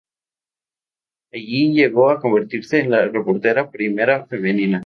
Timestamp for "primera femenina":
3.69-4.79